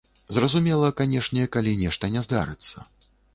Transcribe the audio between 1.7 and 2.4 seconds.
нешта не